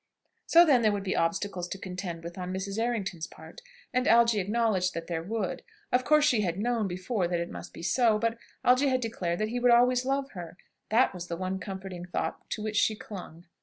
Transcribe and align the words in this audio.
So 0.47 0.65
then 0.65 0.81
there 0.81 0.91
would 0.91 1.03
be 1.03 1.15
obstacles 1.15 1.67
to 1.67 1.77
contend 1.77 2.23
with 2.23 2.35
on 2.35 2.51
Mrs. 2.51 2.79
Errington's 2.79 3.27
part, 3.27 3.61
and 3.93 4.07
Algy 4.07 4.39
acknowledged 4.39 4.95
that 4.95 5.05
there 5.05 5.21
would. 5.21 5.61
Of 5.91 6.05
course 6.05 6.25
she 6.25 6.41
had 6.41 6.57
known 6.57 6.87
before 6.87 7.27
that 7.27 7.39
it 7.39 7.51
must 7.51 7.71
be 7.71 7.83
so. 7.83 8.17
But 8.17 8.39
Algy 8.65 8.87
had 8.87 8.99
declared 9.01 9.37
that 9.37 9.49
he 9.49 9.59
would 9.59 9.69
always 9.69 10.03
love 10.03 10.31
her; 10.31 10.57
that 10.89 11.13
was 11.13 11.27
the 11.27 11.37
one 11.37 11.59
comforting 11.59 12.05
thought 12.05 12.49
to 12.49 12.63
which 12.63 12.77
she 12.77 12.95
clung. 12.95 13.45